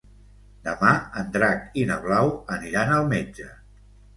[0.67, 3.53] Demà en Drac i na Blau aniran al metge.